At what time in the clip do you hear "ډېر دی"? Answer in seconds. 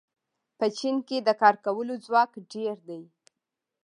2.51-3.01